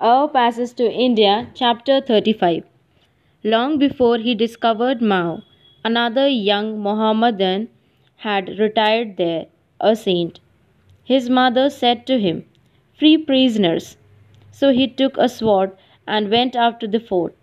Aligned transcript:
A 0.00 0.28
Passage 0.32 0.74
to 0.74 0.88
India, 0.88 1.48
Chapter 1.54 2.00
35. 2.00 2.62
Long 3.42 3.78
before 3.78 4.18
he 4.18 4.32
discovered 4.32 5.02
Mau, 5.02 5.42
another 5.84 6.28
young 6.28 6.78
Mohammedan 6.78 7.68
had 8.18 8.60
retired 8.60 9.16
there, 9.16 9.46
a 9.80 9.96
saint. 9.96 10.38
His 11.02 11.28
mother 11.28 11.68
said 11.68 12.06
to 12.06 12.20
him, 12.20 12.44
Free 12.96 13.18
prisoners. 13.18 13.96
So 14.52 14.70
he 14.70 14.86
took 14.86 15.18
a 15.18 15.28
sword 15.28 15.72
and 16.06 16.30
went 16.30 16.52
to 16.52 16.86
the 16.86 17.00
fort. 17.00 17.34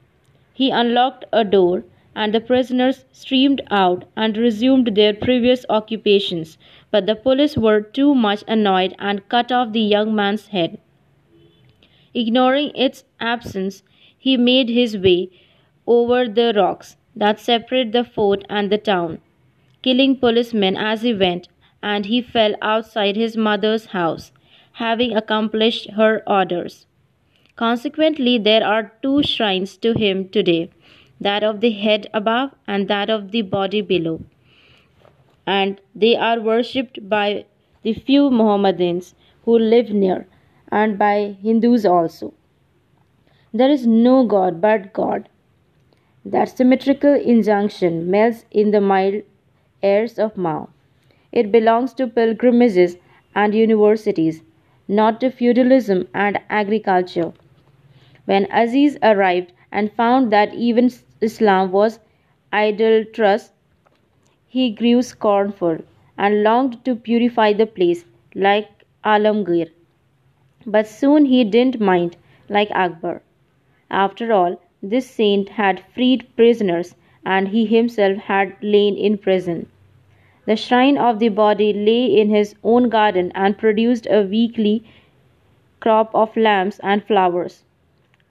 He 0.54 0.70
unlocked 0.70 1.26
a 1.34 1.44
door, 1.44 1.84
and 2.16 2.34
the 2.34 2.40
prisoners 2.40 3.04
streamed 3.12 3.64
out 3.70 4.06
and 4.16 4.38
resumed 4.38 4.96
their 4.96 5.14
previous 5.14 5.66
occupations, 5.70 6.58
but 6.90 7.06
the 7.06 7.16
police 7.16 7.58
were 7.58 7.82
too 7.82 8.16
much 8.16 8.46
annoyed 8.48 8.96
and 8.98 9.28
cut 9.28 9.52
off 9.52 9.74
the 9.74 9.82
young 9.82 10.16
man's 10.16 10.48
head. 10.48 10.80
Ignoring 12.16 12.72
its 12.76 13.04
absence, 13.20 13.84
he 14.18 14.38
made 14.38 14.70
his 14.70 14.98
way 14.98 15.30
over 15.86 16.28
the 16.28 16.54
rocks 16.56 16.96
that 17.16 17.42
separate 17.42 17.92
the 17.92 18.06
fort 18.06 18.46
and 18.50 18.72
the 18.72 18.78
town, 18.78 19.20
killing 19.82 20.16
policemen 20.16 20.78
as 20.78 21.02
he 21.02 21.14
went, 21.14 21.50
and 21.84 22.06
he 22.06 22.22
fell 22.22 22.56
outside 22.62 23.18
his 23.18 23.36
mother's 23.36 23.88
house, 23.88 24.32
having 24.84 25.16
accomplished 25.16 25.92
her 25.92 26.24
orders. 26.26 26.88
Consequently, 27.58 28.38
there 28.38 28.66
are 28.66 28.94
two 29.02 29.22
shrines 29.22 29.76
to 29.78 29.94
him 29.94 30.30
today 30.30 30.70
that 31.20 31.44
of 31.44 31.60
the 31.60 31.72
head 31.72 32.08
above 32.14 32.52
and 32.66 32.88
that 32.88 33.10
of 33.10 33.32
the 33.32 33.42
body 33.42 33.82
below. 33.82 34.22
And 35.46 35.82
they 35.94 36.16
are 36.16 36.40
worshipped 36.40 37.08
by 37.10 37.46
the 37.84 37.94
few 37.94 38.32
Mohammedans 38.32 39.16
who 39.44 39.60
live 39.60 39.90
near 39.90 40.28
and 40.82 40.98
by 41.00 41.36
Hindus 41.42 41.86
also. 41.86 42.34
There 43.60 43.70
is 43.70 43.88
no 43.88 44.26
God 44.26 44.60
but 44.60 44.92
God. 44.94 45.30
That 46.26 46.50
symmetrical 46.50 47.14
injunction 47.34 48.12
melts 48.12 48.44
in 48.52 48.72
the 48.72 48.82
mild 48.82 49.22
airs 49.82 50.18
of 50.20 50.36
Mau. 50.36 50.70
It 51.32 51.52
belongs 51.52 51.94
to 51.94 52.08
pilgrimages 52.08 52.98
and 53.44 53.56
universities, 53.56 54.42
not 54.88 55.22
to 55.22 55.30
feudalism 55.30 56.08
and 56.14 56.40
agriculture. 56.50 57.32
When 58.26 58.48
Aziz 58.52 58.98
arrived 59.04 59.54
and 59.72 59.94
found 59.94 60.34
that 60.34 60.54
even 60.54 60.92
Islam 61.22 61.72
was 61.72 62.00
idolatrous, 62.52 63.52
he 64.48 64.72
grew 64.72 65.02
scornful 65.14 65.78
and 66.18 66.44
longed 66.44 66.84
to 66.86 66.96
purify 66.96 67.54
the 67.54 67.72
place 67.80 68.06
like 68.34 68.70
Alamgir. 69.06 69.75
But 70.66 70.88
soon 70.88 71.26
he 71.26 71.44
didn't 71.44 71.80
mind, 71.80 72.18
like 72.50 72.70
Akbar. 72.72 73.22
After 73.90 74.34
all, 74.34 74.62
this 74.82 75.10
saint 75.10 75.50
had 75.50 75.80
freed 75.94 76.28
prisoners, 76.36 76.96
and 77.26 77.48
he 77.48 77.66
himself 77.66 78.18
had 78.18 78.56
lain 78.62 78.98
in 78.98 79.18
prison. 79.18 79.70
The 80.46 80.56
shrine 80.56 80.98
of 80.98 81.20
the 81.20 81.30
body 81.30 81.74
lay 81.74 82.06
in 82.06 82.30
his 82.30 82.56
own 82.64 82.90
garden 82.90 83.32
and 83.34 83.58
produced 83.58 84.08
a 84.10 84.22
weekly 84.24 84.84
crop 85.80 86.10
of 86.14 86.36
lamps 86.36 86.80
and 86.84 87.04
flowers. 87.04 87.64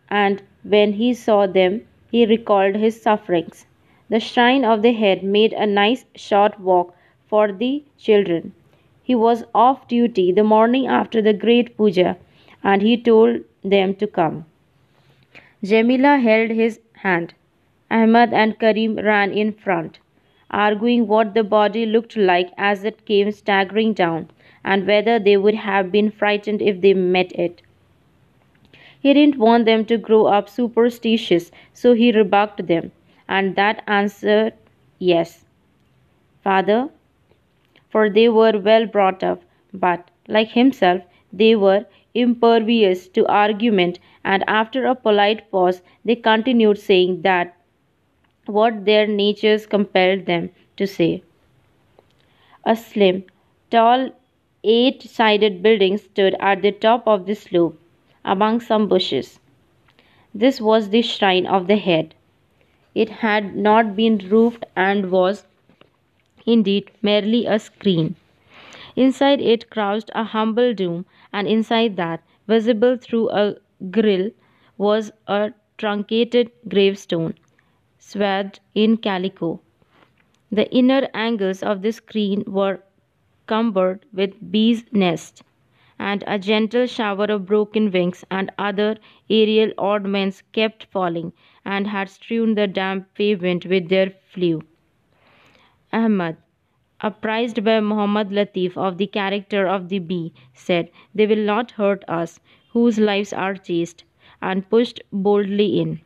And 0.09 0.43
when 0.63 0.95
he 0.95 1.15
saw 1.15 1.47
them, 1.47 1.87
he 2.11 2.27
recalled 2.27 2.77
his 2.77 3.01
sufferings. 3.01 3.67
The 4.09 4.21
shrine 4.21 4.65
of 4.65 4.83
the 4.83 4.93
head 4.93 5.23
made 5.23 5.53
a 5.53 5.67
nice 5.67 6.05
short 6.15 6.61
walk 6.61 6.95
for 7.27 7.51
the 7.53 7.83
children. 7.99 8.53
He 9.05 9.15
was 9.15 9.45
off 9.55 9.87
duty 9.87 10.33
the 10.33 10.43
morning 10.43 10.89
after 10.89 11.23
the 11.23 11.33
great 11.33 11.77
puja, 11.77 12.17
and 12.65 12.83
he 12.83 12.97
told 12.97 13.43
them 13.63 13.95
to 13.97 14.07
come. 14.09 14.47
Jamila 15.63 16.19
held 16.19 16.51
his 16.51 16.81
hand. 16.95 17.35
Ahmad 17.91 18.33
and 18.33 18.59
Karim 18.59 18.97
ran 18.97 19.31
in 19.31 19.53
front, 19.53 19.99
arguing 20.51 21.07
what 21.07 21.35
the 21.35 21.45
body 21.45 21.87
looked 21.87 22.17
like 22.17 22.51
as 22.59 22.83
it 22.83 23.05
came 23.05 23.31
staggering 23.31 23.93
down, 23.93 24.31
and 24.65 24.87
whether 24.87 25.19
they 25.19 25.37
would 25.37 25.55
have 25.55 25.93
been 25.93 26.11
frightened 26.11 26.63
if 26.63 26.81
they 26.81 26.95
met 26.95 27.31
it. 27.33 27.63
He 28.99 29.13
didn't 29.13 29.37
want 29.39 29.67
them 29.67 29.85
to 29.85 29.99
grow 29.99 30.27
up 30.27 30.49
superstitious, 30.49 31.53
so 31.75 31.93
he 31.93 32.11
rebuked 32.11 32.67
them, 32.67 32.91
and 33.29 33.55
that 33.57 33.83
answered 33.87 34.55
yes. 34.99 35.45
Father, 36.43 36.89
for 37.95 38.11
they 38.11 38.29
were 38.29 38.59
well 38.59 38.87
brought 38.87 39.23
up, 39.23 39.43
but, 39.73 40.11
like 40.29 40.51
himself, 40.51 41.03
they 41.33 41.55
were 41.57 41.87
impervious 42.15 43.09
to 43.09 43.27
argument, 43.29 44.01
and 44.25 44.45
after 44.49 44.87
a 44.87 44.95
polite 44.97 45.51
pause, 45.53 45.83
they 46.05 46.17
continued 46.17 46.79
saying 46.79 47.23
that 47.23 47.57
what 48.47 48.85
their 48.85 49.07
natures 49.07 49.67
compelled 49.67 50.27
them 50.27 50.51
to 50.77 50.87
say. 50.87 51.23
A 52.65 52.75
slim, 52.75 53.25
tall, 53.71 54.11
eight 54.65 55.03
sided 55.03 55.63
building 55.63 55.99
stood 55.99 56.37
at 56.41 56.63
the 56.63 56.73
top 56.73 57.07
of 57.07 57.27
the 57.27 57.35
slope, 57.35 57.79
among 58.25 58.61
some 58.61 58.89
bushes. 58.89 59.39
This 60.35 60.61
was 60.61 60.91
the 60.91 61.03
shrine 61.03 61.47
of 61.47 61.69
the 61.69 61.77
head. 61.77 62.15
It 62.95 63.11
had 63.11 63.57
not 63.57 63.97
been 63.97 64.19
roofed 64.19 64.65
and 64.77 65.13
was 65.13 65.47
indeed 66.47 66.91
merely 67.03 67.47
a 67.47 67.59
screen. 67.59 68.17
Inside 68.97 69.41
it 69.41 69.71
crouched 69.71 70.11
a 70.15 70.25
humble 70.25 70.75
dome, 70.75 71.07
and 71.33 71.47
inside 71.47 71.97
that, 71.97 72.23
visible 72.47 72.97
through 72.97 73.31
a 73.31 73.57
grill, 73.91 74.31
was 74.79 75.13
a 75.27 75.53
truncated 75.79 76.51
gravestone, 76.69 77.35
swathed 77.99 78.61
in 78.75 78.97
calico. 78.97 79.61
The 80.51 80.71
inner 80.75 81.09
angles 81.13 81.63
of 81.63 81.83
the 81.83 81.93
screen 81.93 82.45
were 82.47 82.83
cumbered 83.47 84.07
with 84.13 84.51
bees' 84.51 84.85
nests, 84.93 85.43
and 85.99 86.25
a 86.27 86.39
gentle 86.39 86.87
shower 86.87 87.27
of 87.27 87.47
broken 87.47 87.91
wings 87.91 88.25
and 88.31 88.51
other 88.59 88.97
aerial 89.29 89.73
ornaments 89.79 90.43
kept 90.53 90.85
falling 90.85 91.33
and 91.65 91.87
had 91.89 92.09
strewn 92.09 92.55
the 92.55 92.67
damp 92.67 93.13
pavement 93.15 93.67
with 93.67 93.89
their 93.89 94.11
flew. 94.11 94.63
Ahmad, 95.95 96.37
apprised 97.01 97.63
by 97.65 97.79
Muhammad 97.81 98.31
Latif 98.31 98.77
of 98.77 98.99
the 98.99 99.07
character 99.07 99.67
of 99.67 99.89
the 99.89 100.01
bee, 100.01 100.33
said, 100.53 100.91
They 101.15 101.27
will 101.27 101.45
not 101.45 101.71
hurt 101.71 102.05
us, 102.09 102.41
whose 102.73 102.99
lives 102.99 103.33
are 103.33 103.55
chaste, 103.55 104.03
and 104.43 104.69
pushed 104.69 105.01
boldly 105.13 105.81
in. 105.81 106.01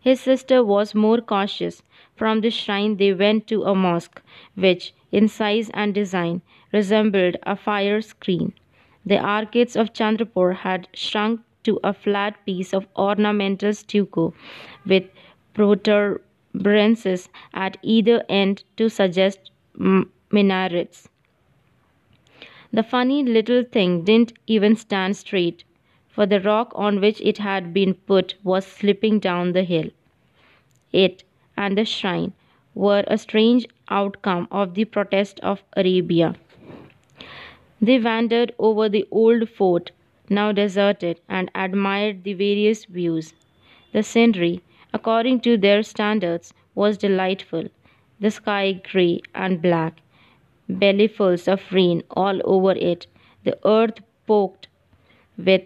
His 0.00 0.20
sister 0.20 0.62
was 0.62 0.94
more 0.94 1.20
cautious. 1.20 1.82
From 2.14 2.40
the 2.40 2.50
shrine 2.50 2.96
they 2.96 3.12
went 3.12 3.48
to 3.48 3.64
a 3.64 3.74
mosque, 3.74 4.22
which, 4.54 4.94
in 5.10 5.26
size 5.26 5.70
and 5.74 5.92
design, 5.92 6.42
resembled 6.72 7.36
a 7.42 7.56
fire 7.56 8.00
screen. 8.00 8.52
The 9.04 9.18
arcades 9.18 9.74
of 9.76 9.92
Chandrapur 9.92 10.54
had 10.54 10.86
shrunk 10.94 11.40
to 11.64 11.80
a 11.82 11.92
flat 11.92 12.36
piece 12.46 12.72
of 12.72 12.86
ornamental 12.96 13.74
stucco 13.74 14.34
with 14.86 15.04
protuberances 16.54 17.28
at 17.52 17.76
either 17.82 18.24
end 18.28 18.64
to 18.76 18.88
suggest 18.88 19.50
minarets. 20.30 21.08
The 22.72 22.82
funny 22.82 23.22
little 23.22 23.64
thing 23.64 24.04
didn't 24.04 24.32
even 24.46 24.76
stand 24.76 25.16
straight, 25.16 25.64
for 26.08 26.26
the 26.26 26.40
rock 26.40 26.72
on 26.74 27.00
which 27.00 27.20
it 27.20 27.38
had 27.38 27.72
been 27.74 27.94
put 27.94 28.34
was 28.44 28.66
slipping 28.66 29.18
down 29.18 29.52
the 29.52 29.64
hill. 29.64 29.90
It 30.92 31.24
and 31.56 31.76
the 31.76 31.84
shrine 31.84 32.32
were 32.74 33.04
a 33.06 33.18
strange 33.18 33.66
outcome 33.88 34.48
of 34.50 34.74
the 34.74 34.84
protest 34.84 35.40
of 35.40 35.62
Arabia. 35.76 36.34
They 37.80 38.00
wandered 38.00 38.52
over 38.58 38.88
the 38.88 39.06
old 39.12 39.48
fort, 39.48 39.92
now 40.28 40.50
deserted, 40.50 41.20
and 41.28 41.50
admired 41.54 42.24
the 42.24 42.34
various 42.34 42.84
views. 42.86 43.32
The 43.92 44.02
scenery, 44.02 44.60
according 44.94 45.40
to 45.40 45.58
their 45.58 45.82
standards, 45.82 46.54
was 46.74 46.96
delightful. 46.96 47.68
The 48.20 48.30
sky 48.30 48.80
grey 48.90 49.20
and 49.34 49.60
black, 49.60 50.00
bellyfuls 50.70 51.46
of 51.48 51.70
rain 51.72 52.02
all 52.12 52.40
over 52.44 52.72
it, 52.72 53.06
the 53.44 53.58
earth 53.66 54.00
poked 54.26 54.68
with 55.36 55.64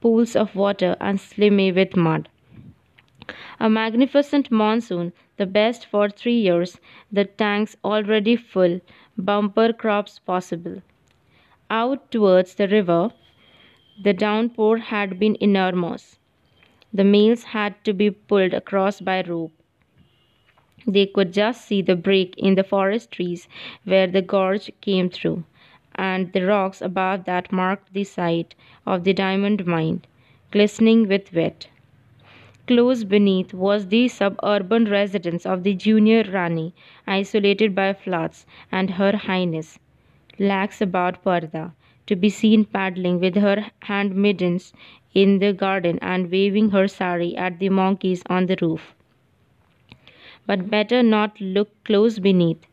pools 0.00 0.36
of 0.36 0.54
water 0.54 0.96
and 1.00 1.20
slimy 1.20 1.72
with 1.72 1.96
mud. 1.96 2.28
A 3.60 3.68
magnificent 3.68 4.50
monsoon, 4.50 5.12
the 5.36 5.46
best 5.46 5.86
for 5.86 6.08
three 6.08 6.38
years, 6.38 6.80
the 7.12 7.24
tanks 7.24 7.76
already 7.84 8.36
full, 8.36 8.80
bumper 9.18 9.72
crops 9.72 10.20
possible. 10.20 10.82
Out 11.70 12.10
towards 12.10 12.54
the 12.54 12.68
river, 12.68 13.10
the 14.02 14.12
downpour 14.14 14.78
had 14.78 15.18
been 15.18 15.36
enormous. 15.40 16.18
The 16.96 17.04
mails 17.04 17.44
had 17.44 17.84
to 17.84 17.92
be 17.92 18.10
pulled 18.10 18.54
across 18.54 19.00
by 19.02 19.20
rope. 19.22 19.52
They 20.86 21.04
could 21.04 21.34
just 21.34 21.66
see 21.66 21.82
the 21.82 21.94
break 21.94 22.34
in 22.38 22.54
the 22.54 22.64
forest 22.64 23.10
trees 23.12 23.48
where 23.84 24.06
the 24.06 24.22
gorge 24.22 24.70
came 24.80 25.10
through, 25.10 25.44
and 25.94 26.32
the 26.32 26.46
rocks 26.46 26.80
above 26.80 27.24
that 27.26 27.52
marked 27.52 27.92
the 27.92 28.04
site 28.04 28.54
of 28.86 29.04
the 29.04 29.12
diamond 29.12 29.66
mine. 29.66 30.00
glistening 30.50 31.06
with 31.06 31.34
wet. 31.34 31.68
Close 32.66 33.04
beneath 33.04 33.52
was 33.52 33.88
the 33.88 34.08
suburban 34.08 34.86
residence 34.86 35.44
of 35.44 35.62
the 35.62 35.74
junior 35.74 36.22
Rani, 36.24 36.74
isolated 37.06 37.74
by 37.74 37.92
floods, 37.92 38.46
and 38.72 38.92
Her 38.92 39.16
Highness, 39.16 39.78
lax 40.38 40.80
about 40.80 41.22
purdah, 41.22 41.74
to 42.06 42.16
be 42.16 42.30
seen 42.30 42.64
paddling 42.64 43.20
with 43.20 43.36
her 43.36 43.70
handmaidens 43.82 44.72
in 45.24 45.38
the 45.40 45.52
garden 45.52 45.98
and 46.02 46.30
waving 46.30 46.70
her 46.70 46.86
sari 46.88 47.34
at 47.36 47.58
the 47.58 47.70
monkeys 47.70 48.22
on 48.28 48.46
the 48.46 48.56
roof. 48.62 48.94
But 50.46 50.70
better 50.70 51.02
not 51.02 51.38
look 51.40 51.68
close 51.84 52.18
beneath, 52.18 52.66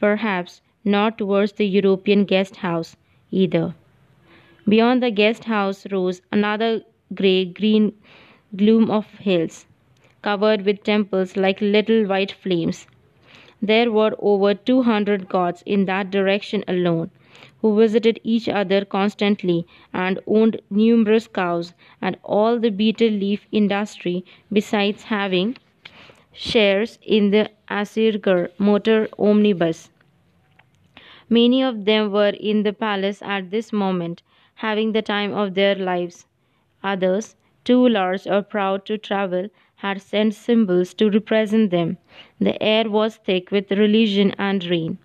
perhaps 0.00 0.62
not 0.84 1.18
towards 1.18 1.52
the 1.52 1.66
European 1.66 2.24
guest 2.24 2.56
house 2.56 2.96
either. 3.30 3.74
Beyond 4.68 5.02
the 5.02 5.10
guest 5.10 5.44
house 5.44 5.86
rose 5.90 6.20
another 6.30 6.82
grey 7.14 7.44
green 7.46 7.94
gloom 8.56 8.90
of 8.90 9.06
hills, 9.18 9.66
covered 10.22 10.66
with 10.66 10.82
temples 10.84 11.36
like 11.36 11.60
little 11.60 12.06
white 12.06 12.32
flames. 12.32 12.86
There 13.62 13.90
were 13.92 14.14
over 14.18 14.54
two 14.54 14.82
hundred 14.82 15.28
gods 15.28 15.62
in 15.66 15.86
that 15.86 16.10
direction 16.10 16.64
alone, 16.68 17.10
who 17.60 17.76
visited 17.78 18.20
each 18.22 18.48
other 18.48 18.84
constantly 18.84 19.66
and 19.92 20.20
owned 20.26 20.60
numerous 20.70 21.26
cows 21.26 21.74
and 22.00 22.16
all 22.22 22.58
the 22.58 22.70
betel 22.70 23.08
leaf 23.08 23.46
industry, 23.52 24.24
besides 24.52 25.04
having 25.04 25.56
shares 26.32 26.98
in 27.02 27.30
the 27.30 27.50
Asirgarh 27.68 28.50
motor 28.58 29.08
omnibus. 29.18 29.90
Many 31.28 31.62
of 31.62 31.84
them 31.84 32.10
were 32.10 32.34
in 32.40 32.62
the 32.62 32.72
palace 32.72 33.22
at 33.22 33.50
this 33.50 33.72
moment, 33.72 34.22
having 34.56 34.92
the 34.92 35.02
time 35.02 35.32
of 35.32 35.54
their 35.54 35.74
lives. 35.74 36.26
Others, 36.82 37.36
too 37.64 37.88
large 37.88 38.26
or 38.26 38.42
proud 38.42 38.84
to 38.86 38.98
travel, 38.98 39.48
had 39.76 40.00
sent 40.00 40.34
symbols 40.34 40.94
to 40.94 41.10
represent 41.10 41.70
them. 41.70 41.98
The 42.40 42.60
air 42.62 42.88
was 42.90 43.16
thick 43.16 43.50
with 43.50 43.70
religion 43.70 44.34
and 44.38 44.64
rain. 44.64 44.98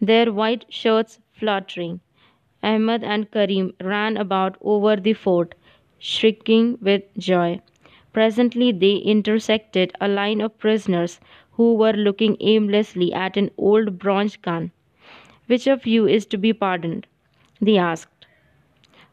Their 0.00 0.32
white 0.32 0.66
shirts 0.68 1.20
fluttering. 1.40 2.00
Ahmed 2.62 3.02
and 3.02 3.30
Karim 3.32 3.74
ran 3.80 4.16
about 4.16 4.56
over 4.60 4.96
the 4.96 5.14
fort, 5.14 5.56
shrieking 5.98 6.78
with 6.80 7.02
joy. 7.18 7.60
Presently 8.12 8.72
they 8.72 8.96
intersected 8.98 9.92
a 10.00 10.08
line 10.08 10.40
of 10.40 10.58
prisoners 10.58 11.20
who 11.52 11.74
were 11.74 11.92
looking 11.94 12.36
aimlessly 12.40 13.12
at 13.12 13.36
an 13.36 13.50
old 13.58 13.98
bronze 13.98 14.36
gun. 14.36 14.72
Which 15.48 15.66
of 15.66 15.86
you 15.86 16.06
is 16.06 16.26
to 16.26 16.38
be 16.38 16.52
pardoned? 16.52 17.06
they 17.60 17.78
asked 17.78 18.26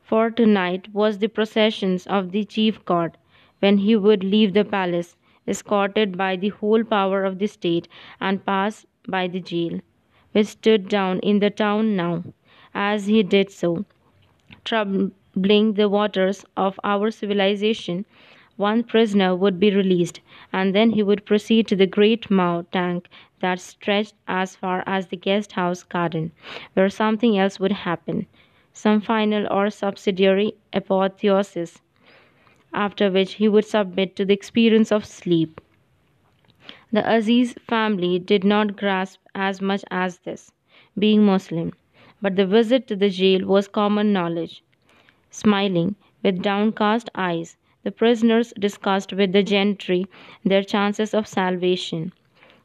for 0.02 0.32
tonight 0.32 0.88
was 0.92 1.20
the 1.20 1.28
processions 1.28 2.08
of 2.08 2.32
the 2.32 2.44
chief 2.44 2.84
god, 2.86 3.16
when 3.60 3.78
he 3.78 3.96
would 3.96 4.24
leave 4.24 4.54
the 4.54 4.66
palace, 4.66 5.16
escorted 5.48 6.18
by 6.18 6.36
the 6.36 6.50
whole 6.50 6.84
power 6.84 7.24
of 7.24 7.38
the 7.38 7.48
state, 7.48 7.88
and 8.20 8.44
pass 8.44 8.88
by 9.08 9.28
the 9.28 9.40
jail, 9.40 9.80
which 10.38 10.48
stood 10.48 10.88
down 10.88 11.20
in 11.20 11.40
the 11.40 11.50
town 11.50 11.96
now. 11.96 12.24
As 12.76 13.08
he 13.08 13.24
did 13.24 13.50
so, 13.52 13.86
troubling 14.64 15.74
the 15.74 15.90
waters 15.90 16.46
of 16.56 16.80
our 16.84 17.10
civilization, 17.10 18.06
one 18.56 18.84
prisoner 18.84 19.36
would 19.36 19.60
be 19.60 19.72
released, 19.74 20.22
and 20.54 20.76
then 20.76 20.92
he 20.92 21.02
would 21.02 21.26
proceed 21.26 21.68
to 21.68 21.76
the 21.76 21.88
great 21.88 22.30
Mau 22.30 22.62
tank 22.72 23.08
that 23.40 23.60
stretched 23.60 24.14
as 24.28 24.56
far 24.56 24.84
as 24.86 25.08
the 25.08 25.18
guest 25.18 25.54
house 25.54 25.84
garden, 25.84 26.32
where 26.76 26.90
something 26.90 27.38
else 27.38 27.60
would 27.60 27.72
happen 27.72 28.28
some 28.74 29.02
final 29.02 29.48
or 29.52 29.72
subsidiary 29.72 30.54
apotheosis, 30.74 31.82
after 32.74 33.12
which 33.12 33.34
he 33.36 33.50
would 33.50 33.66
submit 33.66 34.16
to 34.16 34.26
the 34.26 34.34
experience 34.36 34.92
of 34.92 35.06
sleep. 35.06 35.62
The 36.92 37.10
Aziz 37.10 37.54
family 37.54 38.20
did 38.20 38.44
not 38.44 38.76
grasp 38.76 39.22
as 39.34 39.62
much 39.62 39.84
as 39.90 40.20
this, 40.20 40.52
being 41.00 41.24
Muslim, 41.26 41.74
but 42.22 42.36
the 42.36 42.46
visit 42.46 42.88
to 42.88 42.96
the 42.96 43.10
jail 43.10 43.46
was 43.46 43.68
common 43.68 44.12
knowledge. 44.12 44.64
Smiling, 45.30 45.96
with 46.24 46.42
downcast 46.42 47.10
eyes, 47.16 47.56
the 47.84 47.92
prisoners 47.92 48.54
discussed 48.60 49.14
with 49.14 49.32
the 49.32 49.44
gentry 49.44 50.08
their 50.44 50.64
chances 50.64 51.14
of 51.14 51.28
salvation. 51.28 52.12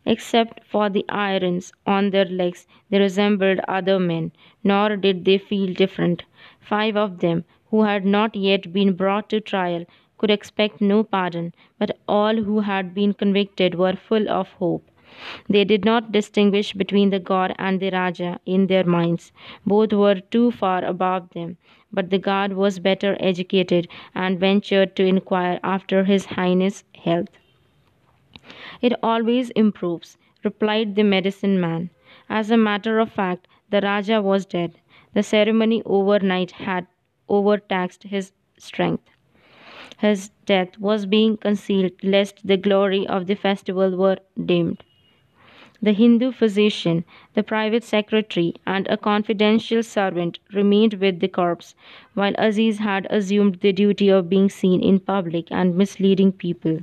Except 0.05 0.65
for 0.65 0.89
the 0.89 1.05
irons 1.09 1.73
on 1.87 2.11
their 2.11 2.25
legs, 2.25 2.67
they 2.91 2.99
resembled 2.99 3.61
other 3.69 3.99
men, 3.99 4.33
nor 4.65 4.97
did 4.97 5.25
they 5.25 5.39
feel 5.39 5.73
different. 5.75 6.25
Five 6.61 6.97
of 6.97 7.21
them, 7.21 7.45
who 7.71 7.85
had 7.85 8.05
not 8.05 8.35
yet 8.35 8.73
been 8.73 8.95
brought 8.95 9.29
to 9.31 9.41
trial, 9.41 9.85
could 10.23 10.31
expect 10.31 10.81
no 10.81 11.05
pardon, 11.05 11.53
but 11.79 11.99
all 12.09 12.37
who 12.37 12.61
had 12.61 12.95
been 12.95 13.13
convicted 13.13 13.75
were 13.75 13.97
full 13.97 14.31
of 14.31 14.53
hope. 14.53 14.89
They 15.49 15.65
did 15.65 15.85
not 15.85 16.13
distinguish 16.13 16.73
between 16.73 17.11
the 17.11 17.19
god 17.19 17.55
and 17.59 17.81
the 17.81 17.91
Raja 17.91 18.41
in 18.47 18.69
their 18.69 18.85
minds. 18.85 19.33
Both 19.67 19.93
were 19.93 20.21
too 20.21 20.53
far 20.53 20.85
above 20.85 21.31
them. 21.31 21.59
But 21.93 22.11
the 22.11 22.19
god 22.19 22.55
was 22.55 22.79
better 22.79 23.19
educated 23.21 23.89
and 24.15 24.41
ventured 24.41 24.97
to 24.97 25.05
inquire 25.05 25.61
after 25.63 26.05
his 26.05 26.25
highness' 26.27 26.85
health. 26.95 27.29
It 28.83 28.93
always 29.03 29.51
improves, 29.51 30.19
replied 30.45 30.95
the 30.95 31.05
medicine 31.05 31.61
man. 31.61 31.91
As 32.29 32.51
a 32.51 32.57
matter 32.59 32.99
of 33.01 33.11
fact, 33.13 33.49
the 33.71 33.81
Raja 33.81 34.23
was 34.23 34.47
dead. 34.47 34.79
The 35.15 35.23
ceremony 35.23 35.83
overnight 35.87 36.53
had 36.53 36.87
overtaxed 37.29 38.05
his 38.05 38.33
strength. 38.59 39.09
His 39.99 40.31
death 40.47 40.79
was 40.81 41.07
being 41.07 41.37
concealed 41.37 41.93
lest 42.03 42.45
the 42.45 42.57
glory 42.57 43.07
of 43.07 43.29
the 43.29 43.37
festival 43.37 43.97
were 43.97 44.19
dimmed. 44.45 44.83
The 45.81 45.93
Hindu 45.93 46.33
physician, 46.33 47.05
the 47.35 47.45
private 47.45 47.85
secretary, 47.85 48.55
and 48.67 48.89
a 48.89 48.97
confidential 48.97 49.83
servant 49.85 50.41
remained 50.53 50.95
with 50.95 51.21
the 51.21 51.29
corpse, 51.29 51.77
while 52.15 52.35
Aziz 52.37 52.79
had 52.79 53.07
assumed 53.11 53.61
the 53.61 53.73
duty 53.73 54.09
of 54.09 54.29
being 54.29 54.49
seen 54.49 54.83
in 54.83 54.99
public 54.99 55.47
and 55.53 55.77
misleading 55.77 56.33
people. 56.33 56.81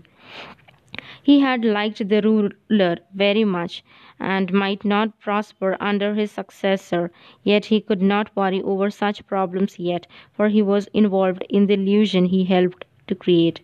He 1.22 1.42
had 1.42 1.66
liked 1.66 2.08
the 2.10 2.22
ruler 2.22 2.98
very 3.14 3.44
much, 3.44 3.84
and 4.20 4.52
might 4.54 4.84
not 4.86 5.20
prosper 5.20 5.78
under 5.80 6.14
his 6.14 6.32
successor, 6.32 7.12
yet 7.44 7.66
he 7.66 7.82
could 7.82 8.02
not 8.02 8.36
worry 8.36 8.62
over 8.62 8.90
such 8.90 9.28
problems 9.28 9.78
yet, 9.78 10.08
for 10.32 10.50
he 10.50 10.62
was 10.62 10.88
involved 10.94 11.44
in 11.50 11.68
the 11.68 11.74
illusion 11.76 12.26
he 12.26 12.46
helped 12.46 12.86
to 13.10 13.16
create. 13.16 13.60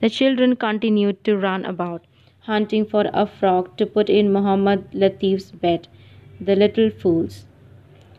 The 0.00 0.10
children 0.10 0.56
continued 0.56 1.22
to 1.24 1.36
run 1.36 1.64
about, 1.64 2.04
hunting 2.40 2.86
for 2.86 3.04
a 3.12 3.26
frog 3.26 3.76
to 3.76 3.86
put 3.86 4.08
in 4.08 4.32
Muhammad 4.32 4.88
Latif's 4.92 5.50
bed. 5.52 5.88
The 6.40 6.56
little 6.56 6.90
fools. 6.90 7.46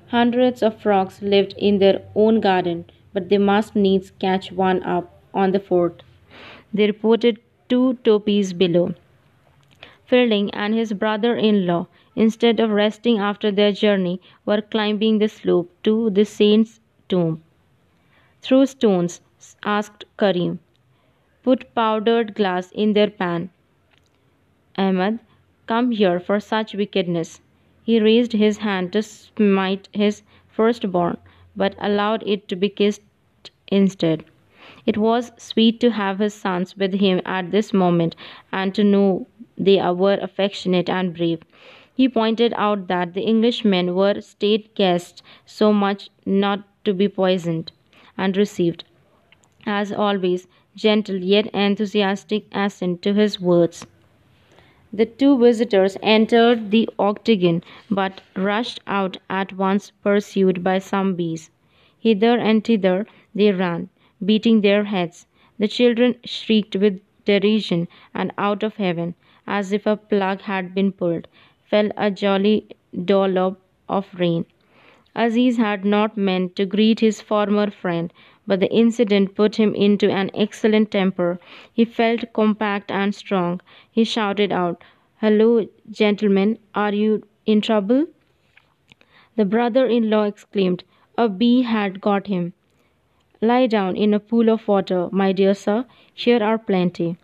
Hundreds 0.10 0.64
of 0.64 0.82
frogs 0.82 1.22
lived 1.22 1.54
in 1.58 1.80
their 1.80 2.02
own 2.16 2.40
garden, 2.40 2.86
but 3.14 3.30
they 3.30 3.38
must 3.38 3.76
needs 3.76 4.12
catch 4.20 4.52
one 4.52 4.82
up 4.84 5.22
on 5.34 5.52
the 5.52 5.60
fort. 5.60 6.04
They 6.74 6.88
reported 6.88 7.40
two 7.70 7.96
topis 8.04 8.54
below. 8.54 8.94
Fielding 10.06 10.50
and 10.52 10.74
his 10.74 10.94
brother 10.94 11.36
in 11.36 11.66
law, 11.66 11.88
instead 12.16 12.60
of 12.60 12.70
resting 12.70 13.20
after 13.20 13.52
their 13.52 13.72
journey, 13.72 14.22
were 14.46 14.62
climbing 14.62 15.20
the 15.20 15.28
slope 15.28 15.70
to 15.84 16.10
the 16.10 16.24
saint's 16.26 16.80
tomb. 17.10 17.44
Throw 18.42 18.64
stones, 18.66 19.22
asked 19.64 20.06
Karim. 20.18 20.60
Put 21.48 21.74
powdered 21.74 22.36
glass 22.36 22.74
in 22.74 22.92
their 22.92 23.10
pan. 23.10 23.52
Ahmed, 24.78 25.20
come 25.66 25.92
here 25.92 26.20
for 26.20 26.42
such 26.42 26.76
wickedness. 26.76 27.40
He 27.86 28.02
raised 28.02 28.34
his 28.34 28.58
hand 28.58 28.92
to 28.92 29.02
smite 29.02 29.88
his 29.94 30.24
firstborn, 30.50 31.16
but 31.56 31.74
allowed 31.80 32.22
it 32.28 32.50
to 32.50 32.58
be 32.58 32.68
kissed 32.68 33.02
instead. 33.70 34.26
It 34.86 34.98
was 34.98 35.32
sweet 35.38 35.80
to 35.80 35.92
have 35.92 36.20
his 36.20 36.34
sons 36.34 36.76
with 36.76 36.96
him 36.96 37.22
at 37.24 37.52
this 37.52 37.72
moment 37.72 38.18
and 38.52 38.76
to 38.76 38.84
know 38.84 39.28
they 39.58 39.78
were 39.92 40.20
affectionate 40.22 40.90
and 40.90 41.16
brave. 41.16 41.44
He 41.96 42.10
pointed 42.10 42.54
out 42.58 42.88
that 42.90 43.14
the 43.14 43.26
Englishmen 43.26 43.96
were 43.96 44.20
state 44.20 44.76
guests, 44.76 45.24
so 45.46 45.72
much 45.72 46.10
not 46.26 46.68
to 46.84 46.94
be 46.94 47.08
poisoned, 47.08 47.72
and 48.18 48.36
received, 48.36 48.84
as 49.66 49.94
always, 49.94 50.50
gentle 50.78 51.18
yet 51.18 51.48
enthusiastic 51.54 52.46
assent 52.54 53.02
to 53.02 53.14
his 53.14 53.42
words. 53.42 53.86
The 54.92 55.06
two 55.06 55.38
visitors 55.40 55.96
entered 56.04 56.72
the 56.72 56.90
octagon, 57.00 57.64
but 57.90 58.20
rushed 58.36 58.82
out 58.86 59.16
at 59.30 59.54
once, 59.54 59.92
pursued 60.04 60.62
by 60.62 60.80
some 60.80 61.16
bees. 61.16 61.52
Hither 61.98 62.38
and 62.38 62.62
thither 62.66 63.08
they 63.34 63.54
ran, 63.54 63.88
beating 64.26 64.60
their 64.60 64.84
heads. 64.84 65.26
The 65.58 65.70
children 65.70 66.16
shrieked 66.26 66.76
with 66.76 67.00
derision, 67.24 67.88
and 68.14 68.34
out 68.38 68.62
of 68.62 68.76
heaven, 68.76 69.16
as 69.48 69.72
if 69.72 69.86
a 69.86 69.96
plug 69.96 70.42
had 70.42 70.76
been 70.76 70.92
pulled, 70.92 71.30
fell 71.64 71.92
a 71.96 72.12
jolly 72.12 72.68
dollop 73.06 73.62
of 73.88 74.08
rain. 74.20 74.46
Aziz 75.16 75.58
had 75.58 75.86
not 75.86 76.18
meant 76.18 76.56
to 76.58 76.66
greet 76.66 77.00
his 77.02 77.22
former 77.22 77.72
friend, 77.72 78.14
but 78.48 78.60
the 78.62 78.72
incident 78.72 79.36
put 79.36 79.58
him 79.58 79.76
into 79.76 80.10
an 80.10 80.32
excellent 80.34 80.90
temper. 80.90 81.40
He 81.72 81.86
felt 81.86 82.34
compact 82.34 82.90
and 82.90 83.14
strong. 83.14 83.62
He 83.92 84.04
shouted 84.04 84.52
out, 84.52 84.84
Hello, 85.18 85.68
gentlemen, 85.92 86.58
are 86.74 86.94
you 86.94 87.24
in 87.46 87.62
trouble? 87.62 88.06
The 89.36 89.46
brother 89.46 89.86
in 89.86 90.10
law 90.10 90.24
exclaimed, 90.24 90.84
A 91.18 91.28
bee 91.28 91.64
had 91.64 92.02
got 92.02 92.28
him. 92.28 92.54
Lie 93.42 93.68
down 93.68 93.96
in 93.96 94.14
a 94.14 94.20
pool 94.20 94.50
of 94.50 94.68
water, 94.68 95.10
my 95.12 95.32
dear 95.32 95.54
sir. 95.54 95.86
Here 96.14 96.42
are 96.42 96.58
plenty. 96.58 97.18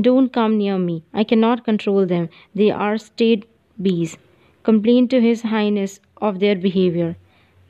Don't 0.00 0.32
come 0.32 0.56
near 0.56 0.78
me. 0.78 1.02
I 1.12 1.24
cannot 1.24 1.64
control 1.64 2.06
them. 2.06 2.28
They 2.54 2.70
are 2.70 2.96
state 2.96 3.46
bees. 3.82 4.16
Complain 4.62 5.08
to 5.08 5.20
His 5.20 5.42
Highness 5.42 6.00
of 6.22 6.38
their 6.40 6.54
behavior. 6.56 7.16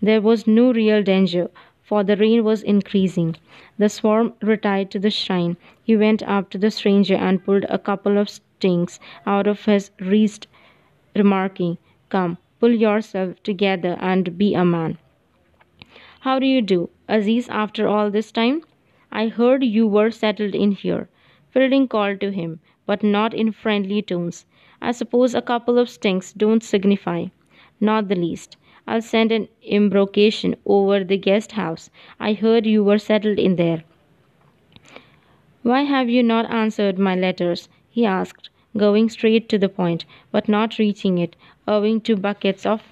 There 0.00 0.20
was 0.20 0.46
no 0.46 0.72
real 0.72 1.02
danger, 1.02 1.50
for 1.88 2.04
the 2.04 2.16
rain 2.16 2.44
was 2.44 2.62
increasing. 2.62 3.34
The 3.78 3.88
swarm 3.88 4.34
retired 4.42 4.90
to 4.90 4.98
the 4.98 5.10
shrine. 5.10 5.56
He 5.82 5.96
went 5.96 6.22
up 6.22 6.50
to 6.50 6.58
the 6.58 6.70
stranger 6.70 7.14
and 7.14 7.42
pulled 7.42 7.64
a 7.70 7.78
couple 7.78 8.18
of 8.18 8.28
stings 8.28 9.00
out 9.26 9.46
of 9.46 9.64
his 9.64 9.90
wrist, 9.98 10.48
remarking, 11.16 11.78
Come, 12.10 12.36
pull 12.60 12.74
yourself 12.74 13.42
together 13.42 13.96
and 14.00 14.36
be 14.36 14.52
a 14.54 14.66
man. 14.66 14.98
How 16.20 16.38
do 16.38 16.46
you 16.46 16.60
do, 16.60 16.90
Aziz, 17.08 17.48
after 17.48 17.88
all 17.88 18.10
this 18.10 18.30
time? 18.32 18.62
I 19.10 19.28
heard 19.28 19.64
you 19.64 19.86
were 19.86 20.10
settled 20.10 20.54
in 20.54 20.72
here. 20.72 21.08
Fielding 21.52 21.88
called 21.88 22.20
to 22.20 22.30
him, 22.30 22.60
but 22.84 23.02
not 23.02 23.32
in 23.32 23.52
friendly 23.52 24.02
tones. 24.02 24.44
I 24.82 24.92
suppose 24.92 25.34
a 25.34 25.40
couple 25.40 25.78
of 25.78 25.88
stings 25.88 26.34
don't 26.34 26.62
signify. 26.62 27.26
Not 27.80 28.08
the 28.08 28.14
least. 28.14 28.58
I'll 28.88 29.02
send 29.02 29.32
an 29.32 29.48
embrocation 29.62 30.56
over 30.64 31.04
the 31.04 31.18
guest 31.18 31.52
house. 31.52 31.90
I 32.18 32.32
heard 32.32 32.64
you 32.64 32.82
were 32.82 32.98
settled 32.98 33.38
in 33.38 33.56
there. 33.56 33.84
Why 35.62 35.82
have 35.82 36.08
you 36.08 36.22
not 36.22 36.50
answered 36.50 36.98
my 36.98 37.14
letters? 37.14 37.68
he 37.90 38.06
asked, 38.06 38.48
going 38.74 39.10
straight 39.10 39.46
to 39.50 39.58
the 39.58 39.68
point, 39.68 40.06
but 40.32 40.48
not 40.48 40.78
reaching 40.78 41.18
it, 41.18 41.36
owing 41.66 42.00
to 42.00 42.16
buckets 42.16 42.64
of 42.64 42.82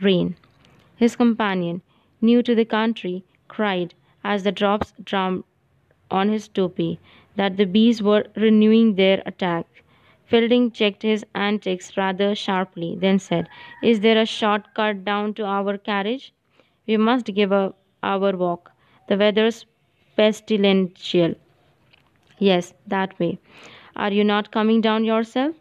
rain. 0.00 0.36
His 0.96 1.16
companion, 1.16 1.82
new 2.22 2.42
to 2.42 2.54
the 2.54 2.64
country, 2.64 3.22
cried 3.46 3.92
as 4.24 4.42
the 4.44 4.52
drops 4.52 4.94
drummed 5.04 5.44
on 6.10 6.30
his 6.30 6.48
topi 6.48 6.98
that 7.36 7.58
the 7.58 7.66
bees 7.66 8.02
were 8.02 8.24
renewing 8.36 8.94
their 8.94 9.22
attack. 9.26 9.66
Fielding 10.30 10.70
checked 10.70 11.02
his 11.02 11.26
antics 11.34 11.96
rather 11.96 12.34
sharply, 12.36 12.96
then 12.96 13.18
said, 13.18 13.48
Is 13.82 13.98
there 13.98 14.20
a 14.20 14.24
short 14.24 14.74
cut 14.74 15.04
down 15.04 15.34
to 15.34 15.44
our 15.44 15.76
carriage? 15.76 16.32
We 16.86 16.96
must 16.96 17.26
give 17.34 17.52
up 17.52 17.76
our 18.02 18.36
walk. 18.36 18.70
The 19.08 19.16
weather's 19.16 19.66
pestilential. 20.16 21.34
Yes, 22.38 22.74
that 22.86 23.18
way. 23.18 23.38
Are 23.96 24.12
you 24.12 24.22
not 24.22 24.52
coming 24.52 24.80
down 24.80 25.04
yourself? 25.04 25.56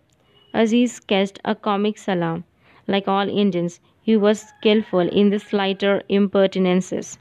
Aziz 0.53 0.93
sketched 0.93 1.39
a 1.43 1.55
comic 1.55 1.97
salam. 1.97 2.43
Like 2.87 3.07
all 3.07 3.27
Indians, 3.27 3.79
he 4.01 4.15
was 4.15 4.39
skilful 4.41 4.99
in 4.99 5.31
the 5.31 5.39
slighter 5.39 6.03
impertinences. 6.09 7.17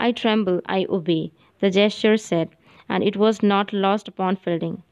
I 0.00 0.10
tremble, 0.10 0.60
I 0.66 0.86
obey, 0.88 1.30
the 1.60 1.70
gesture 1.70 2.16
said, 2.16 2.48
and 2.88 3.04
it 3.04 3.16
was 3.16 3.40
not 3.40 3.72
lost 3.72 4.08
upon 4.08 4.34
Fielding. 4.34 4.82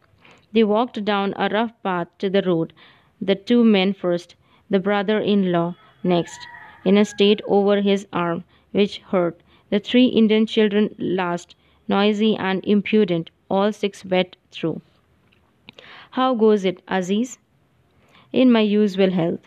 They 0.53 0.65
walked 0.65 1.05
down 1.05 1.35
a 1.37 1.49
rough 1.49 1.73
path 1.83 2.09
to 2.19 2.31
the 2.31 2.43
road, 2.43 2.73
the 3.21 3.35
two 3.35 3.65
men 3.65 3.93
first, 3.93 4.35
the 4.69 4.79
brother 4.81 5.19
in 5.19 5.53
law 5.53 5.77
next, 6.03 6.39
in 6.85 6.97
a 6.97 7.05
state 7.05 7.41
over 7.47 7.81
his 7.81 8.07
arm, 8.13 8.45
which 8.73 8.99
hurt, 8.99 9.41
the 9.71 9.81
three 9.81 10.07
Indian 10.07 10.47
children 10.47 10.95
last, 10.99 11.57
noisy 11.89 12.37
and 12.37 12.65
impudent, 12.65 13.31
all 13.51 13.73
six 13.73 14.05
wet 14.05 14.37
through. 14.51 14.81
How 16.13 16.35
goes 16.35 16.65
it, 16.65 16.83
Aziz? 16.89 17.39
In 18.33 18.53
my 18.53 18.61
usual 18.61 19.11
health. 19.11 19.41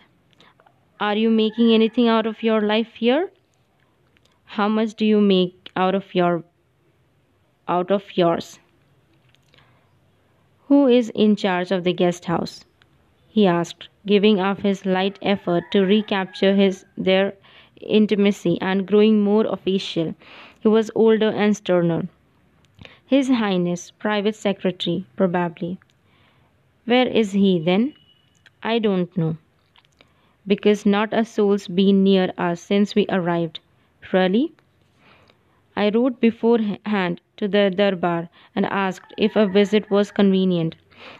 Are 0.98 1.16
you 1.16 1.30
making 1.30 1.72
anything 1.72 2.08
out 2.08 2.26
of 2.26 2.42
your 2.42 2.60
life 2.60 2.94
here? 2.94 3.30
How 4.44 4.68
much 4.68 4.94
do 4.94 5.04
you 5.04 5.20
make 5.20 5.70
out 5.76 5.94
of 5.94 6.14
your 6.14 6.44
out 7.68 7.90
of 7.90 8.16
yours? 8.16 8.58
Who 10.68 10.88
is 10.88 11.10
in 11.10 11.36
charge 11.36 11.70
of 11.70 11.84
the 11.84 11.92
guest 11.92 12.24
house? 12.24 12.64
he 13.28 13.46
asked, 13.46 13.88
giving 14.06 14.40
up 14.40 14.60
his 14.62 14.86
light 14.86 15.18
effort 15.22 15.64
to 15.72 15.84
recapture 15.84 16.54
his 16.54 16.86
their 16.96 17.34
intimacy 17.80 18.58
and 18.60 18.86
growing 18.86 19.22
more 19.22 19.46
official. 19.46 20.14
He 20.60 20.68
was 20.68 20.90
older 20.94 21.30
and 21.30 21.56
sterner. 21.56 22.08
His 23.06 23.28
Highness, 23.28 23.90
private 23.90 24.34
secretary, 24.34 25.04
probably. 25.16 25.78
Where 26.84 27.08
is 27.08 27.32
he 27.32 27.58
then? 27.58 27.94
I 28.62 28.78
don't 28.78 29.14
know. 29.16 29.36
Because 30.46 30.86
not 30.86 31.12
a 31.12 31.24
soul's 31.24 31.68
been 31.68 32.02
near 32.02 32.32
us 32.38 32.60
since 32.60 32.94
we 32.94 33.06
arrived. 33.08 33.60
Really? 34.12 34.52
I 35.76 35.90
wrote 35.90 36.20
beforehand 36.20 37.20
to 37.36 37.48
the 37.48 37.70
Darbar 37.70 38.28
and 38.54 38.66
asked 38.66 39.12
if 39.18 39.36
a 39.36 39.46
visit 39.46 39.90
was 39.90 40.10
convenient. 40.10 40.76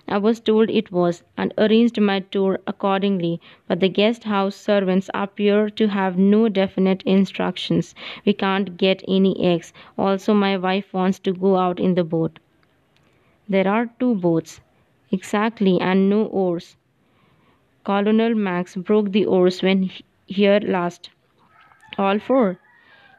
I 0.09 0.17
was 0.19 0.41
told 0.41 0.71
it 0.71 0.91
was, 0.91 1.25
and 1.37 1.53
arranged 1.59 2.01
my 2.01 2.21
tour 2.21 2.59
accordingly, 2.67 3.41
but 3.69 3.81
the 3.81 3.89
guest 3.89 4.25
house 4.25 4.57
servants 4.57 5.11
appear 5.13 5.69
to 5.71 5.89
have 5.89 6.17
no 6.17 6.49
definite 6.49 7.03
instructions. 7.03 7.95
We 8.25 8.33
can't 8.33 8.79
get 8.79 9.05
any 9.07 9.39
eggs. 9.45 9.75
Also, 9.99 10.33
my 10.33 10.57
wife 10.57 10.95
wants 10.95 11.19
to 11.19 11.33
go 11.33 11.57
out 11.57 11.79
in 11.81 11.97
the 11.97 12.05
boat. 12.05 12.39
There 13.49 13.69
are 13.69 13.91
two 14.01 14.15
boats. 14.15 14.61
Exactly, 15.11 15.81
and 15.81 16.09
no 16.09 16.25
oars. 16.25 16.77
Colonel 17.85 18.35
Maggs 18.35 18.75
broke 18.77 19.13
the 19.13 19.27
oars 19.27 19.63
when 19.63 19.91
here 20.27 20.61
last. 20.61 21.11
All 21.99 22.19
four. 22.19 22.59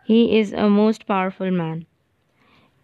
He 0.06 0.40
is 0.40 0.52
a 0.52 0.68
most 0.68 1.06
powerful 1.06 1.52
man. 1.52 1.86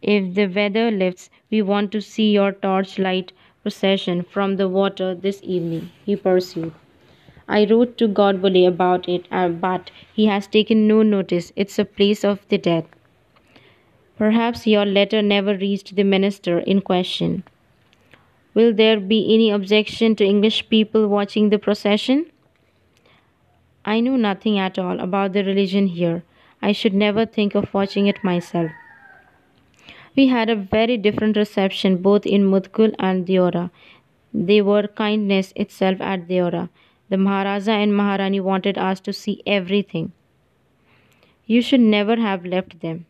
If 0.02 0.34
the 0.34 0.48
weather 0.48 0.90
lifts, 0.92 1.30
we 1.50 1.62
want 1.62 1.92
to 1.92 2.02
see 2.02 2.32
your 2.32 2.52
torchlight 2.52 3.34
procession 3.62 4.24
from 4.24 4.56
the 4.56 4.68
water 4.68 5.14
this 5.14 5.40
evening, 5.44 5.92
he 6.06 6.16
pursued. 6.16 6.74
I 7.48 7.66
wrote 7.66 7.98
to 7.98 8.08
Godbole 8.08 8.68
about 8.68 9.08
it, 9.10 9.26
uh, 9.32 9.50
but 9.50 9.92
he 10.14 10.26
has 10.26 10.48
taken 10.48 10.88
no 10.88 11.04
notice. 11.04 11.52
It's 11.56 11.78
a 11.78 11.86
place 11.86 12.24
of 12.24 12.48
the 12.48 12.58
dead. 12.58 12.86
Perhaps 14.18 14.68
your 14.68 14.86
letter 14.86 15.22
never 15.22 15.56
reached 15.58 15.96
the 15.96 16.04
minister 16.04 16.60
in 16.60 16.82
question. 16.82 17.44
Will 18.54 18.74
there 18.74 19.00
be 19.00 19.34
any 19.34 19.50
objection 19.50 20.16
to 20.16 20.26
English 20.26 20.70
people 20.70 21.08
watching 21.08 21.50
the 21.50 21.60
procession? 21.60 22.26
I 23.86 24.00
know 24.00 24.16
nothing 24.16 24.60
at 24.60 24.78
all 24.78 25.00
about 25.00 25.34
the 25.34 25.44
religion 25.44 25.88
here. 25.88 26.24
I 26.62 26.72
should 26.72 26.94
never 26.94 27.26
think 27.26 27.56
of 27.56 27.74
watching 27.74 28.08
it 28.08 28.24
myself. 28.24 28.72
We 30.16 30.28
had 30.28 30.50
a 30.50 30.56
very 30.56 30.98
different 30.98 31.38
reception 31.38 32.02
both 32.02 32.26
in 32.26 32.50
Mudkul 32.52 32.94
and 33.00 33.26
Deora. 33.26 33.72
They 34.34 34.62
were 34.62 34.88
kindness 34.88 35.54
itself 35.56 36.02
at 36.02 36.28
Deora. 36.28 36.70
The 37.10 37.18
Maharaja 37.18 37.72
and 37.72 37.96
Maharani 37.96 38.40
wanted 38.40 38.78
us 38.78 39.00
to 39.02 39.14
see 39.14 39.42
everything. 39.46 40.12
You 41.46 41.62
should 41.62 41.80
never 41.82 42.18
have 42.18 42.46
left 42.46 42.82
them. 42.82 43.06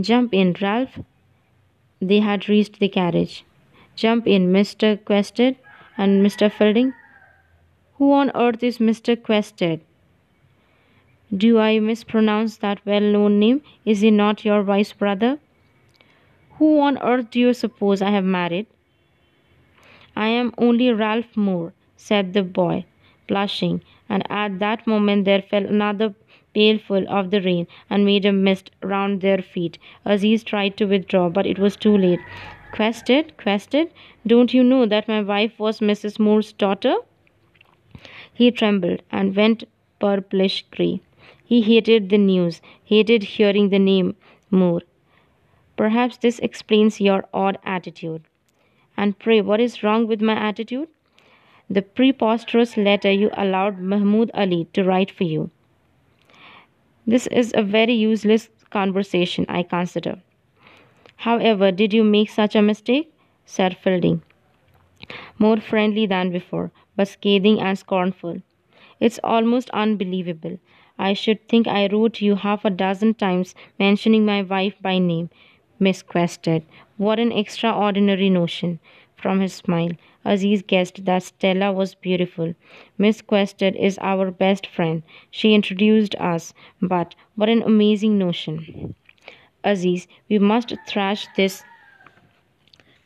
Jump 0.00 0.32
in, 0.32 0.54
Ralph. 0.60 1.00
They 2.00 2.20
had 2.20 2.48
reached 2.48 2.78
the 2.78 2.88
carriage. 2.88 3.44
Jump 3.96 4.28
in, 4.28 4.52
Mr. 4.52 5.04
Quested 5.04 5.56
and 5.96 6.24
Mr. 6.24 6.50
Fielding. 6.50 6.94
Who 7.96 8.12
on 8.12 8.30
earth 8.36 8.62
is 8.62 8.78
Mr. 8.78 9.20
Quested? 9.20 9.80
Do 11.36 11.58
I 11.58 11.80
mispronounce 11.80 12.56
that 12.58 12.86
well 12.86 13.00
known 13.00 13.40
name? 13.40 13.62
Is 13.84 14.00
he 14.00 14.10
not 14.12 14.44
your 14.44 14.62
wife's 14.62 14.92
brother? 14.92 15.38
Who 16.58 16.80
on 16.80 16.98
earth 16.98 17.30
do 17.30 17.40
you 17.40 17.54
suppose 17.54 18.02
I 18.02 18.10
have 18.10 18.24
married? 18.24 18.66
I 20.16 20.28
am 20.28 20.52
only 20.58 20.92
Ralph 20.92 21.36
Moore, 21.36 21.72
said 21.96 22.32
the 22.32 22.42
boy, 22.42 22.84
blushing, 23.28 23.82
and 24.08 24.24
at 24.28 24.58
that 24.58 24.84
moment 24.86 25.24
there 25.24 25.40
fell 25.40 25.64
another 25.64 26.14
pailful 26.54 27.08
of 27.08 27.30
the 27.30 27.40
rain 27.40 27.68
and 27.88 28.04
made 28.04 28.24
a 28.24 28.32
mist 28.32 28.72
round 28.82 29.20
their 29.20 29.40
feet. 29.40 29.78
Aziz 30.04 30.42
tried 30.42 30.76
to 30.78 30.86
withdraw, 30.86 31.28
but 31.28 31.46
it 31.46 31.60
was 31.60 31.76
too 31.76 31.96
late. 31.96 32.18
Quested, 32.72 33.36
Quested, 33.36 33.92
don't 34.26 34.52
you 34.52 34.64
know 34.64 34.84
that 34.84 35.06
my 35.06 35.22
wife 35.22 35.58
was 35.60 35.78
Mrs. 35.78 36.18
Moore's 36.18 36.52
daughter? 36.52 36.96
He 38.34 38.50
trembled 38.50 39.02
and 39.12 39.36
went 39.36 39.62
purplish 40.00 40.64
grey. 40.72 41.00
He 41.44 41.62
hated 41.62 42.08
the 42.08 42.18
news, 42.18 42.60
hated 42.84 43.22
hearing 43.22 43.68
the 43.68 43.78
name 43.78 44.16
Moore. 44.50 44.82
Perhaps 45.78 46.18
this 46.18 46.38
explains 46.40 47.00
your 47.00 47.24
odd 47.32 47.58
attitude. 47.64 48.24
And 48.98 49.18
pray, 49.18 49.40
what 49.40 49.60
is 49.60 49.82
wrong 49.82 50.06
with 50.06 50.20
my 50.20 50.34
attitude? 50.34 50.88
The 51.70 51.82
preposterous 51.82 52.76
letter 52.76 53.10
you 53.10 53.30
allowed 53.34 53.78
Mahmoud 53.78 54.30
Ali 54.34 54.66
to 54.74 54.84
write 54.84 55.10
for 55.10 55.24
you. 55.24 55.50
This 57.06 57.26
is 57.28 57.52
a 57.56 57.62
very 57.62 57.94
useless 57.94 58.50
conversation, 58.70 59.46
I 59.48 59.62
consider. 59.62 60.20
However, 61.16 61.72
did 61.72 61.92
you 61.94 62.04
make 62.04 62.28
such 62.30 62.56
a 62.56 62.62
mistake? 62.62 63.12
said 63.46 63.76
Fielding, 63.76 64.22
more 65.38 65.58
friendly 65.58 66.06
than 66.06 66.30
before, 66.30 66.70
but 66.96 67.08
scathing 67.08 67.60
and 67.60 67.78
scornful. 67.78 68.42
It's 69.00 69.20
almost 69.24 69.70
unbelievable. 69.70 70.58
I 70.98 71.12
should 71.14 71.48
think 71.48 71.66
I 71.68 71.86
wrote 71.86 72.20
you 72.20 72.34
half 72.34 72.64
a 72.64 72.70
dozen 72.70 73.14
times 73.14 73.54
mentioning 73.78 74.26
my 74.26 74.42
wife 74.42 74.74
by 74.82 74.98
name. 74.98 75.30
Miss 75.78 76.02
Quested. 76.02 76.64
What 76.96 77.18
an 77.18 77.32
extraordinary 77.32 78.30
notion. 78.30 78.80
From 79.16 79.40
his 79.40 79.54
smile, 79.54 79.90
Aziz 80.24 80.62
guessed 80.62 81.04
that 81.04 81.22
Stella 81.24 81.72
was 81.72 81.94
beautiful. 81.94 82.54
Miss 82.96 83.20
Quested 83.20 83.74
is 83.76 83.98
our 84.00 84.30
best 84.30 84.66
friend. 84.66 85.02
She 85.30 85.54
introduced 85.54 86.14
us, 86.16 86.54
but 86.80 87.14
what 87.34 87.48
an 87.48 87.62
amazing 87.62 88.16
notion. 88.18 88.94
Aziz, 89.64 90.06
we 90.28 90.38
must 90.38 90.72
thrash 90.86 91.26
this 91.36 91.64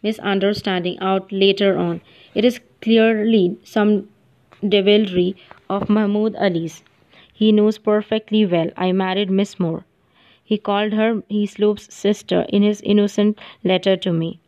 misunderstanding 0.02 0.98
out 1.00 1.32
later 1.32 1.78
on. 1.78 2.00
It 2.34 2.44
is 2.44 2.60
clearly 2.80 3.56
some 3.64 4.08
devilry 4.66 5.36
of 5.70 5.88
Mahmoud 5.88 6.36
Ali's. 6.36 6.82
He 7.32 7.52
knows 7.52 7.78
perfectly 7.78 8.44
well 8.44 8.70
I 8.76 8.92
married 8.92 9.30
Miss 9.30 9.58
Moore. 9.58 9.84
He 10.52 10.58
called 10.58 10.92
her 10.92 11.22
Heaslop's 11.30 11.94
sister 11.94 12.44
in 12.50 12.62
his 12.62 12.82
innocent 12.82 13.38
letter 13.64 13.96
to 13.96 14.12
me. 14.12 14.38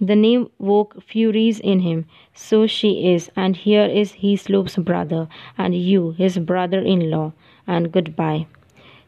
The 0.00 0.16
name 0.16 0.48
woke 0.58 1.02
furies 1.02 1.60
in 1.60 1.80
him. 1.80 2.06
So 2.32 2.66
she 2.66 3.12
is, 3.12 3.30
and 3.36 3.54
here 3.54 3.84
is 3.84 4.14
Heaslop's 4.22 4.76
brother, 4.78 5.28
and 5.58 5.74
you, 5.74 6.12
his 6.12 6.38
brother 6.38 6.78
in 6.78 7.10
law, 7.10 7.34
and 7.66 7.92
goodbye. 7.92 8.46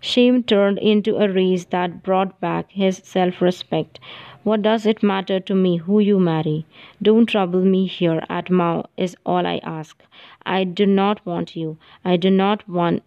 Shame 0.01 0.43
turned 0.43 0.77
into 0.81 1.17
a 1.17 1.33
rage 1.33 1.71
that 1.71 2.03
brought 2.03 2.39
back 2.39 2.71
his 2.71 2.99
self 2.99 3.41
respect. 3.41 3.99
What 4.43 4.61
does 4.61 4.85
it 4.85 5.03
matter 5.03 5.41
to 5.41 5.55
me 5.55 5.79
who 5.79 5.99
you 5.99 6.21
marry? 6.21 6.67
Don't 7.01 7.25
trouble 7.25 7.65
me 7.65 7.87
here 7.87 8.23
at 8.29 8.51
Mau, 8.51 8.85
is 8.99 9.17
all 9.25 9.47
I 9.47 9.61
ask. 9.65 10.05
I 10.45 10.65
do 10.65 10.85
not 10.85 11.25
want 11.25 11.57
you. 11.57 11.79
I 12.05 12.19
do 12.19 12.29
not 12.29 12.69
want 12.69 13.03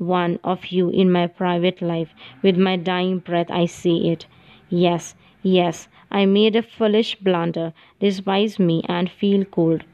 one 0.00 0.40
of 0.42 0.66
you 0.72 0.90
in 0.90 1.12
my 1.12 1.28
private 1.28 1.80
life. 1.80 2.14
With 2.42 2.56
my 2.58 2.76
dying 2.76 3.20
breath, 3.20 3.50
I 3.50 3.66
say 3.66 3.96
it. 3.96 4.26
Yes, 4.68 5.14
yes, 5.42 5.88
I 6.10 6.26
made 6.26 6.56
a 6.56 6.62
foolish 6.62 7.14
blunder. 7.16 7.72
Despise 8.00 8.58
me 8.58 8.82
and 8.88 9.08
feel 9.08 9.44
cold. 9.44 9.84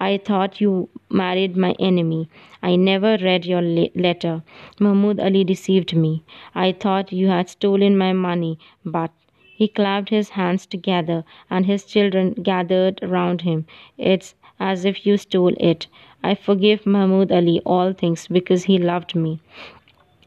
I 0.00 0.16
thought 0.16 0.62
you 0.62 0.88
married 1.10 1.54
my 1.54 1.72
enemy. 1.78 2.30
I 2.62 2.76
never 2.76 3.18
read 3.18 3.44
your 3.44 3.60
le- 3.60 3.90
letter. 3.94 4.42
Mahmoud 4.80 5.20
Ali 5.20 5.44
deceived 5.44 5.94
me. 5.94 6.22
I 6.54 6.72
thought 6.72 7.12
you 7.12 7.26
had 7.28 7.50
stolen 7.50 7.98
my 7.98 8.14
money, 8.14 8.58
but 8.82 9.10
he 9.54 9.68
clapped 9.68 10.08
his 10.08 10.30
hands 10.30 10.64
together, 10.64 11.22
and 11.50 11.66
his 11.66 11.84
children 11.84 12.32
gathered 12.32 12.98
round 13.02 13.42
him. 13.42 13.66
It's 13.98 14.34
as 14.60 14.84
if 14.84 15.06
you 15.06 15.16
stole 15.16 15.54
it. 15.58 15.86
I 16.22 16.34
forgive 16.34 16.86
Mahmoud 16.86 17.30
Ali 17.30 17.60
all 17.64 17.92
things 17.92 18.26
because 18.28 18.64
he 18.64 18.78
loved 18.78 19.14
me. 19.14 19.40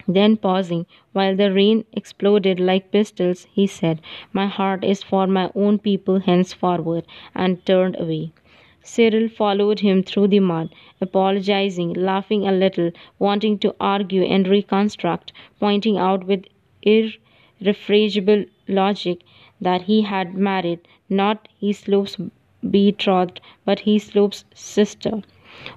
Then, 0.08 0.36
pausing, 0.38 0.86
while 1.14 1.36
the 1.36 1.54
rain 1.54 1.86
exploded 1.94 2.60
like 2.60 2.92
pistols, 2.92 3.48
he 3.52 3.68
said, 3.68 4.02
My 4.34 4.48
heart 4.48 4.84
is 4.84 5.04
for 5.04 5.28
my 5.28 5.52
own 5.56 5.80
people 5.80 6.20
henceforward, 6.20 7.06
and 7.36 7.66
turned 7.66 8.00
away. 8.00 8.32
Cyril 8.84 9.30
followed 9.30 9.82
him 9.82 10.02
through 10.02 10.30
the 10.30 10.40
mud, 10.40 10.74
apologizing, 11.00 11.94
laughing 11.94 12.48
a 12.48 12.52
little, 12.52 12.92
wanting 13.20 13.60
to 13.60 13.76
argue 13.80 14.24
and 14.24 14.48
reconstruct, 14.48 15.32
pointing 15.60 15.98
out 15.98 16.26
with 16.26 16.46
irrefragable 16.82 18.46
logic 18.68 19.22
that 19.62 19.84
he 19.84 20.02
had 20.02 20.34
married 20.34 20.80
not 21.10 21.48
Heaslop's 21.62 22.18
betrothed, 22.70 23.42
but 23.66 23.80
Heaslop's 23.82 24.46
sister. 24.54 25.22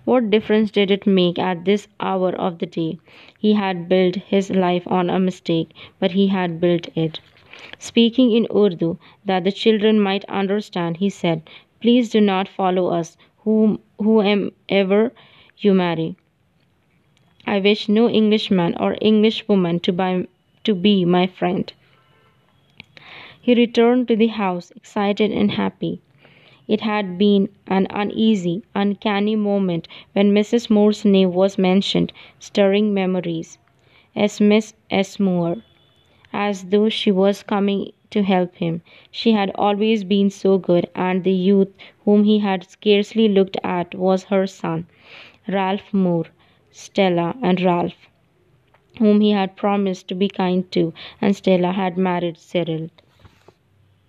What 0.05 0.31
difference 0.31 0.71
did 0.71 0.91
it 0.91 1.07
make 1.07 1.39
at 1.39 1.65
this 1.65 1.89
hour 2.01 2.31
of 2.35 2.59
the 2.59 2.67
day? 2.67 2.99
He 3.39 3.55
had 3.55 3.89
built 3.89 4.17
his 4.17 4.51
life 4.51 4.87
on 4.87 5.11
a 5.11 5.19
mistake, 5.19 5.71
but 5.99 6.13
he 6.13 6.29
had 6.29 6.61
built 6.61 6.89
it. 6.97 7.21
Speaking 7.79 8.33
in 8.33 8.47
Urdu, 8.55 8.99
that 9.25 9.45
the 9.45 9.53
children 9.53 10.01
might 10.01 10.25
understand, 10.27 10.99
he 10.99 11.11
said, 11.11 11.43
Please 11.81 12.11
do 12.11 12.21
not 12.21 12.49
follow 12.49 12.89
us, 12.89 13.17
whom, 13.39 13.81
whomever 13.99 15.13
you 15.59 15.75
marry. 15.75 16.17
I 17.47 17.61
wish 17.61 17.89
no 17.89 18.09
Englishman 18.09 18.75
or 18.81 18.97
Englishwoman 19.01 19.81
to, 19.81 19.93
buy, 19.93 20.27
to 20.65 20.75
be 20.75 21.05
my 21.05 21.27
friend. 21.27 21.73
He 23.41 23.55
returned 23.55 24.09
to 24.09 24.17
the 24.17 24.29
house 24.29 24.71
excited 24.71 25.31
and 25.31 25.51
happy. 25.53 26.01
It 26.67 26.81
had 26.81 27.19
been 27.19 27.51
an 27.67 27.87
uneasy, 27.91 28.63
uncanny 28.75 29.37
moment 29.37 29.87
when 30.15 30.33
Mrs. 30.33 30.71
Moore's 30.71 31.05
name 31.05 31.33
was 31.35 31.59
mentioned, 31.59 32.13
stirring 32.39 32.95
memories. 32.95 33.59
As 34.17 34.41
Miss 34.41 34.73
S. 34.91 35.21
Moore, 35.21 35.59
as 36.33 36.65
though 36.71 36.89
she 36.89 37.11
was 37.11 37.43
coming 37.43 37.93
to 38.11 38.23
help 38.23 38.55
him. 38.57 38.81
She 39.11 39.33
had 39.33 39.51
always 39.57 40.05
been 40.05 40.31
so 40.31 40.57
good, 40.57 40.89
and 40.95 41.23
the 41.25 41.33
youth 41.33 41.69
whom 42.05 42.25
he 42.25 42.39
had 42.39 42.65
scarcely 42.71 43.29
looked 43.29 43.59
at 43.63 43.95
was 43.95 44.25
her 44.25 44.47
son, 44.47 44.87
Ralph 45.47 45.93
Moore, 45.93 46.27
Stella, 46.71 47.37
and 47.43 47.61
Ralph, 47.61 48.09
whom 48.99 49.21
he 49.21 49.31
had 49.33 49.57
promised 49.57 50.09
to 50.09 50.15
be 50.15 50.29
kind 50.29 50.71
to, 50.73 50.95
and 51.21 51.37
Stella 51.37 51.73
had 51.73 51.99
married 51.99 52.39
Cyril. 52.39 52.89